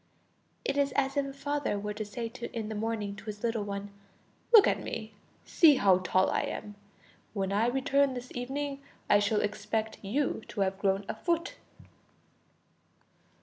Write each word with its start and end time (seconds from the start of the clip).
It 0.65 0.77
is 0.77 0.93
as 0.95 1.15
if 1.15 1.27
a 1.27 1.31
father 1.31 1.77
were 1.77 1.93
to 1.93 2.03
say 2.03 2.25
in 2.53 2.69
the 2.69 2.73
morning 2.73 3.15
to 3.17 3.25
his 3.25 3.43
little 3.43 3.63
one: 3.63 3.91
"Look 4.51 4.65
at 4.65 4.81
me, 4.81 5.13
see 5.45 5.75
how 5.75 5.99
tall 5.99 6.31
I 6.31 6.41
am; 6.41 6.73
when 7.35 7.51
I 7.53 7.67
return 7.67 8.15
this 8.15 8.31
evening, 8.33 8.81
I 9.11 9.19
shall 9.19 9.41
expect 9.41 10.03
you 10.03 10.41
to 10.47 10.61
have 10.61 10.79
grown 10.79 11.05
a 11.07 11.13
foot." 11.13 11.53